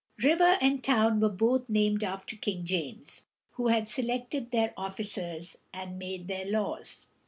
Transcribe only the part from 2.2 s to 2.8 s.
King